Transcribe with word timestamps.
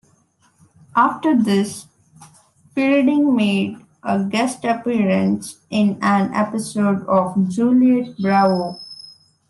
After 0.95 1.37
this, 1.39 1.85
Fielding 2.73 3.35
made 3.35 3.77
a 4.01 4.23
guest 4.23 4.65
appearance 4.65 5.59
in 5.69 5.99
an 6.01 6.33
episode 6.33 7.05
of 7.05 7.47
"Juliet 7.49 8.15
Bravo". 8.19 8.79